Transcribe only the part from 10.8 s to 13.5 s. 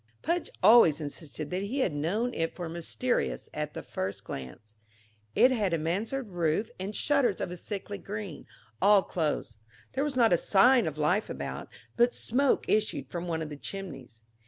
of life about, but smoke issued from one of